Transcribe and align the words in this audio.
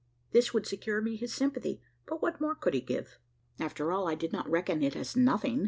This 0.31 0.51
would 0.51 0.65
secure 0.65 0.99
me 0.99 1.15
his 1.15 1.31
sympathy; 1.31 1.79
but 2.07 2.23
what 2.23 2.41
more 2.41 2.55
could 2.55 2.73
he 2.73 2.81
give? 2.81 3.19
After 3.59 3.91
all, 3.91 4.07
I 4.07 4.15
did 4.15 4.33
not 4.33 4.49
reckon 4.49 4.81
it 4.81 4.95
as 4.95 5.15
nothing. 5.15 5.59